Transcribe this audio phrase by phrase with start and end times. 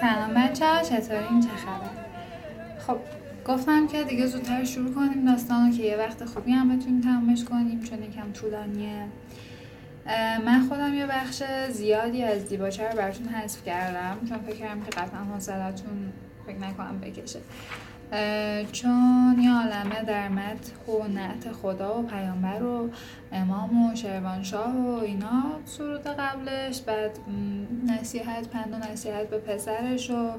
[0.00, 2.05] سلام بچه ها چطورین؟ چه خبر؟ خب
[3.48, 7.80] گفتم که دیگه زودتر شروع کنیم داستان که یه وقت خوبی هم بتونیم تمامش کنیم
[7.80, 9.06] چون یکم طولانیه.
[10.46, 14.90] من خودم یه بخش زیادی از دیباچه رو براتون حذف کردم چون فکر کردم که
[14.90, 16.12] قطعا حوصلتون
[16.46, 17.40] فکر نکنم بکشه.
[18.72, 22.90] چون یه عالمه در مد و نعت خدا و پیامبر و
[23.32, 27.18] امام و شروانشاه و اینا سرود قبلش بعد
[27.86, 30.30] نصیحت پند و نصیحت به پسرش و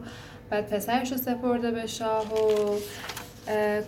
[0.50, 2.78] بعد پسرش رو سپرده به شاه و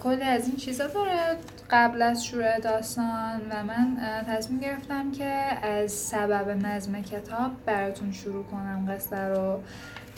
[0.04, 1.38] کلی از این چیزا داره
[1.70, 5.26] قبل از شروع داستان و من تصمیم گرفتم که
[5.66, 9.63] از سبب نظم کتاب براتون شروع کنم قصه رو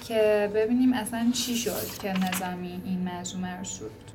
[0.08, 4.11] که ببینیم اصلا چی شد که نظامی این مجموعه رو سرود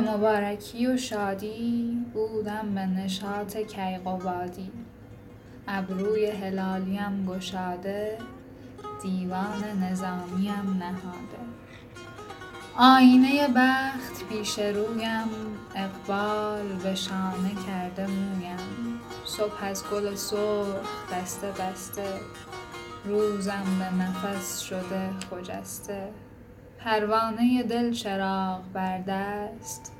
[0.00, 4.70] مبارکی و شادی بودم به نشاط کیقوبادی.
[5.68, 8.18] ابروی هلالیم گشاده
[9.02, 11.40] دیوان نظامیم نهاده.
[12.76, 15.28] آینه بخت پیش رویم
[15.74, 19.00] اقبال به شانه کرده مویم.
[19.24, 22.20] صبح از گل سرخ دسته بسته
[23.04, 26.08] روزم به نفس شده خجسته.
[26.84, 29.92] پروانه دل چراغ بر دست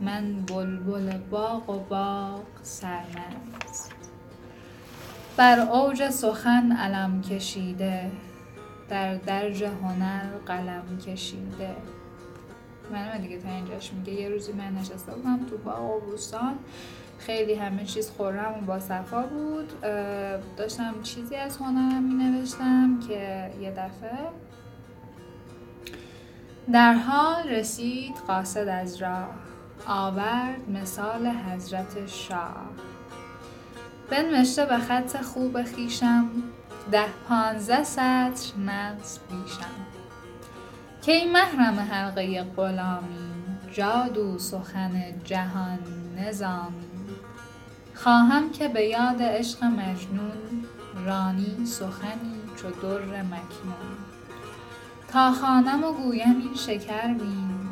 [0.00, 3.92] من بلبل باغ و باغ سرمست.
[5.36, 8.10] بر اوج سخن علم کشیده
[8.88, 11.76] در درج هنر قلم کشیده.
[12.92, 16.16] من دیگه تا اینجاش میگه یه روزی من نشسته بودم تو باغ و
[17.18, 19.80] خیلی همه چیز خورم و با صفا بود.
[20.56, 24.18] داشتم چیزی از هنرم می نوشتم که یه دفعه
[26.70, 29.34] در حال رسید قاصد از راه.
[29.86, 32.70] آورد مثال حضرت شاه.
[34.10, 36.30] بنوشته به خط خوب خیشم
[36.92, 39.86] ده پانزده سطر نقص بیشم
[41.02, 43.32] که این محرم حلقه غلامی
[43.72, 45.78] جادو سخن جهان
[46.18, 46.92] نظامی
[47.94, 50.64] خواهم که به یاد عشق مجنون
[51.06, 54.01] رانی سخنی چو در مکنون.
[55.12, 57.68] تا خانم و گویم این شکر بین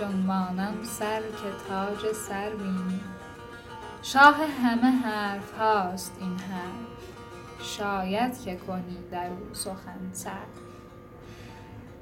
[0.00, 3.00] جنبانم سر که تاج سر بین.
[4.02, 6.92] شاه همه حرف هاست این حرف
[7.62, 10.30] شاید که کنی در او سخن سر.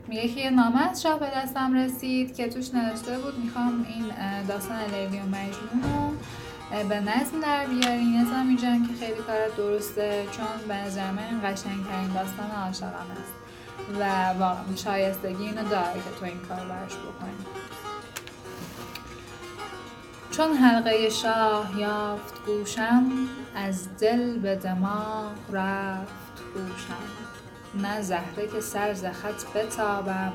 [0.09, 4.05] میگه که یه نامه از شاه به دستم رسید که توش نوشته بود می‌خوام این
[4.49, 10.27] داستان لیلی و مجنون رو به نظم در بیاری نظامی جان که خیلی کار درسته
[10.33, 13.40] چون به نظر من قشنگترین داستان عاشقانه است.
[14.01, 17.47] و واقعا شایستگی اینو داره که تو این کار برش بکنی.
[20.31, 23.05] چون حلقه شاه یافت گوشم
[23.55, 27.31] از دل به دماغ رفت هوشم.
[27.75, 30.33] نه زهره که سر ز خط بتابم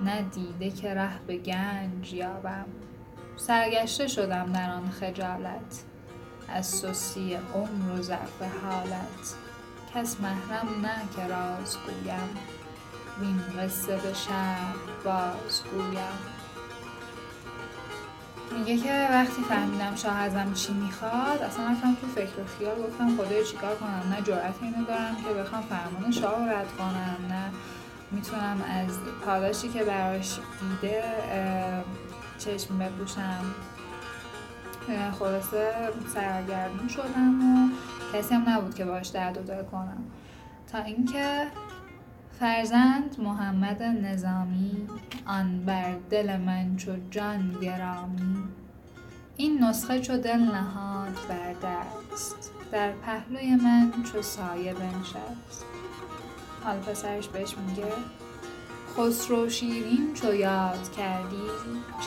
[0.00, 2.64] نه دیده که ره به گنج یابم.
[3.36, 5.82] سرگشته شدم در آن خجالت
[6.48, 9.34] از سستی عمر و ضعف حالت.
[9.94, 12.61] کس محرم نه که راز گویم.
[13.20, 14.74] وین قصه به شهر
[15.04, 16.18] باز گویم.
[18.58, 23.16] میگه که وقتی فهمیدم شاه ازم چی می‌خواد اصلا رفتم تو فکر و خیال گفتم
[23.16, 27.50] خدای چیکار کنم؟ نه جرأت اینو دارم که بخوام فرمان شاه رو رد کنم نه
[28.10, 31.04] می‌تونم از پاداشی که براش دیده
[32.38, 33.44] چشم بپوشم.
[35.18, 35.72] خلاصه
[36.14, 37.68] سرگردون شدم و
[38.16, 40.04] کسی هم نبود که باش درد و دل کنم.
[40.72, 41.46] تا اینکه
[42.42, 44.88] فرزند محمد نظامی
[45.26, 48.36] آن بر دل من چو جان گرامی.
[49.36, 55.64] این نسخه چو دل نهاد بر دست در پهلوی من چو سایه بنشست.
[56.64, 57.92] حال پسرش بهش میگه
[58.96, 61.46] خسرو شیرین چو یاد کردی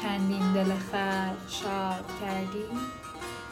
[0.01, 2.65] چندین دل خلق شاد کردی.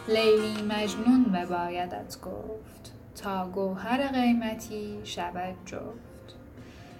[0.07, 6.12] لیلی مجنون ببایدت گفت تا گوهر قیمتی شود جفت.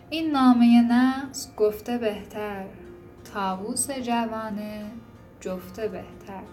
[0.09, 2.65] این نامه نقص گفته بهتر
[3.33, 4.85] تاووس جوانه
[5.41, 6.43] جفته بهتر.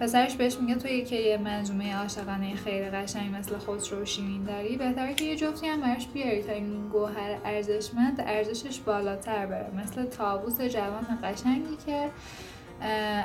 [0.00, 5.14] پسرش بهش میگه توی که یه منظومه عاشقانه خیلی قشنگ مثل خسرو شیرین داری بهتره
[5.14, 9.70] که یه جفتی هم براش بیاری تا این گوهر ارزشمند ارزشش بالاتر بره.
[9.84, 12.10] مثل تابوس جوان قشنگی که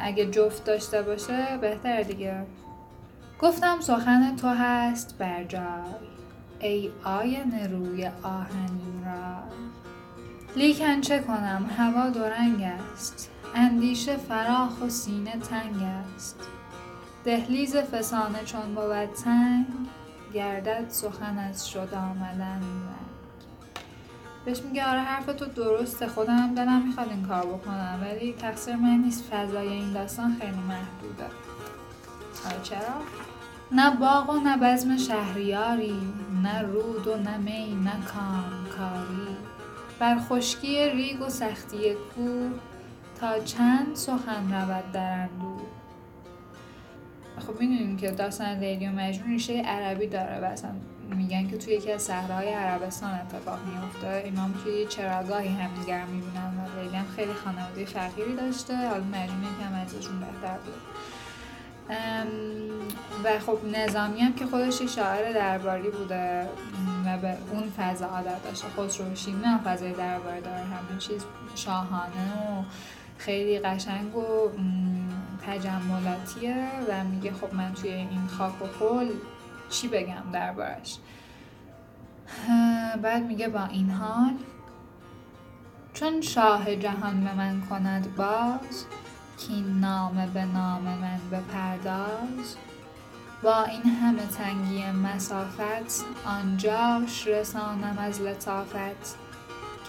[0.01, 2.45] اگه جفت داشته باشه بهتر دیگه.
[3.41, 5.61] گفتم سخن تو هست بر جای
[6.61, 9.37] ای آینه روی آهنین را
[10.55, 13.29] لیکن چه کنم هوا دورنگ است.
[13.55, 15.83] اندیشه فراخ و سینه تنگ
[16.15, 16.39] است.
[17.23, 19.65] دهلیز فسانه چون بود تنگ
[20.33, 22.61] گردد سخن از شد آمدن
[24.45, 28.97] بهش میگه آره حرف تو درسته خودم دلم می‌خواد این کار بکنم ولی تقصیر من
[28.97, 31.25] نیست فضای این داستان خیلی محدوده.
[32.45, 33.30] آره چرا؟
[33.73, 36.01] نه باغ و نه بزم شهریاری
[36.43, 39.37] نه رود و نه می نه کام کاری
[39.99, 42.51] بر خشکی ریگ و سختی کوه
[43.19, 45.61] تا چند سخن رود در اندوه
[47.47, 50.71] خب می‌دونیم که داستان لیلی و مجنون ریشه عربی داره و اصلا
[51.15, 56.81] میگن که توی یکی از صحراهای عربستان اتفاق میفته اینا توی چراگاهی همدیگر می‌بینن و
[56.81, 58.75] لیلی هم خیلی خانواده فقیری داشته.
[58.89, 60.73] حالا مجنون یکم ازشون بهتر بود.
[63.23, 66.49] و خب نظامی هم که خودش شاعر درباری بوده
[67.05, 68.67] و به اون فضا عادت داشته.
[68.67, 71.25] خسرو شیرین هم فضای درباری داره همین چیز
[71.55, 72.63] شاهانه و
[73.17, 74.49] خیلی قشنگ و
[75.47, 79.09] تجملاتیه و میگه خب من توی این خاک و خل
[79.69, 80.97] چی بگم دربارش؟
[83.01, 84.33] بعد میگه با این حال
[85.93, 88.85] چون شاه جهان به من کند باز
[89.47, 92.55] کین نامه به نام من بپرداز.
[93.43, 99.15] با این همه تنگی مسافت آنجاش رسانم از لطافت.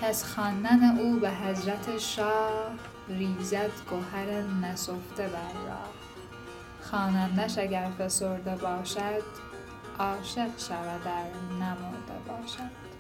[0.03, 2.73] از خواندن او به حضرت شاه
[3.09, 5.91] ریزد گوهر نسفته بر راه.
[6.83, 9.23] خوانندش اگر فسرده باشد
[9.99, 12.92] عاشق شود در نمرده باشد.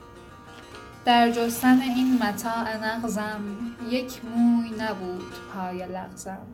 [1.04, 3.40] در جستن این متاع نغزم
[3.90, 6.46] یک موی نبود پای لغزم.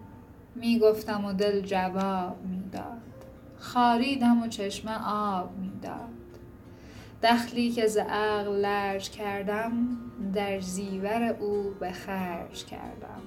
[0.55, 3.03] می گفتم و دل جواب می‌داد.
[3.59, 6.09] خاریدم و چشمه آب می‌داد.
[7.23, 9.73] دخلی که ز عقل لرج کردم
[10.35, 13.23] در زیور او به خرج کردم.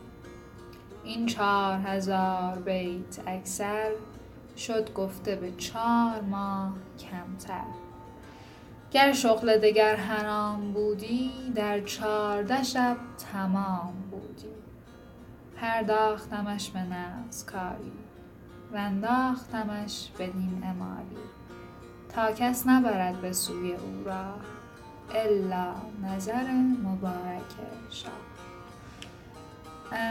[1.04, 3.92] این چهار هزار بیت اکثر
[4.58, 7.81] شد گفته به چهار ماه کمتر.
[8.92, 12.98] گر شغل دگر حرام بودی در چارده شب
[13.34, 14.56] تمام بودی.
[15.56, 17.92] پرداختمش به نفس کاری
[18.74, 21.22] و انداختمش بدین امالی.
[22.10, 24.34] تا کس نبرد به سوی او را
[25.16, 25.74] الا
[26.04, 26.52] نظر
[26.84, 27.52] مبارک
[27.90, 28.31] شاه.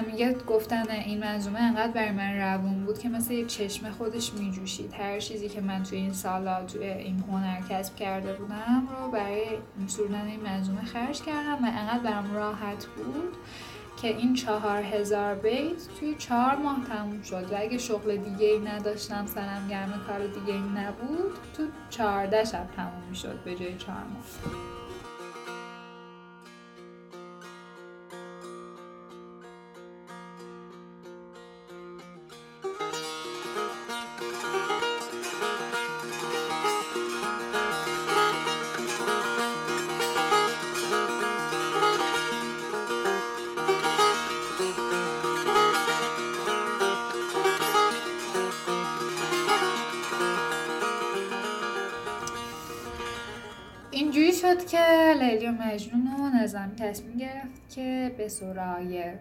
[0.06, 4.94] میگه گفتن این منظومه انقدر برای من روون بود که مثل یک چشمه خودش میجوشید.
[4.99, 9.47] هر چیزی که من توی این سالا توی این هنر کسب کرده بودم رو برای
[9.87, 13.37] سرودن این منظومه خرج کردم و انقدر برام راحت بود
[14.03, 18.59] که این چهار هزار بیت توی چهار ماه تموم شد و اگه شغل دیگه ای
[18.59, 24.05] نداشتم سرم گرم کار دیگه ای نبود تو چهارده شب تموم شد به جای چهار
[24.05, 24.80] ماه.
[54.70, 59.12] که لیلی و مجنون و نظامی تصمیم گرفت که به سرای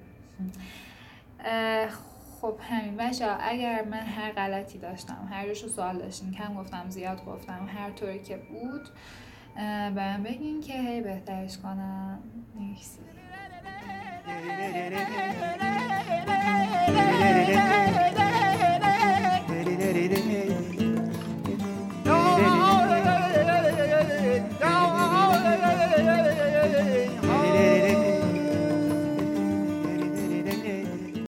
[2.41, 7.25] خب همین بچه اگر من هر غلطی داشتم هر جاشو سوال داشتیم کم گفتم زیاد
[7.25, 8.89] گفتم هر طوری که بود
[9.55, 12.19] به من بگین که هی بهترش کنم.
[12.55, 12.99] نیست